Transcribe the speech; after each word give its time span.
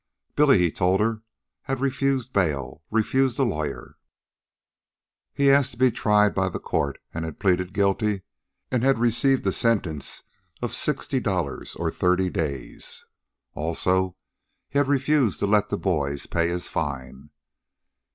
Billy, 0.35 0.57
he 0.57 0.71
told 0.71 0.99
her, 0.99 1.21
had 1.69 1.79
refused 1.79 2.33
bail, 2.33 2.81
refused 2.89 3.37
a 3.37 3.43
lawyer, 3.43 3.97
had 5.35 5.45
asked 5.49 5.73
to 5.73 5.77
be 5.77 5.91
tried 5.91 6.33
by 6.33 6.49
the 6.49 6.57
Court, 6.57 6.97
had 7.13 7.37
pleaded 7.39 7.71
guilty, 7.71 8.23
and 8.71 8.81
had 8.83 8.97
received 8.97 9.45
a 9.45 9.51
sentence 9.51 10.23
of 10.59 10.73
sixty 10.73 11.19
dollars 11.19 11.75
or 11.75 11.91
thirty 11.91 12.31
days. 12.31 13.05
Also, 13.53 14.15
he 14.69 14.79
had 14.79 14.87
refused 14.87 15.37
to 15.37 15.45
let 15.45 15.69
the 15.69 15.77
boys 15.77 16.25
pay 16.25 16.47
his 16.49 16.67
fine. 16.67 17.29